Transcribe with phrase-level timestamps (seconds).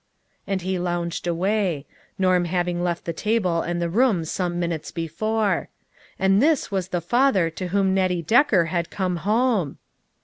[0.47, 1.85] And he lounged away;
[2.17, 3.33] Norm having left the THE TRUTH IS TOLD.
[3.35, 5.69] 59 table and the room some minutes before.
[6.17, 9.77] And this was the father to whom Nettie Decker had come home